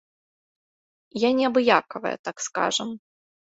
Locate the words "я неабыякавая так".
1.27-2.37